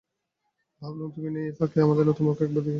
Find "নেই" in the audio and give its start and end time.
1.29-1.45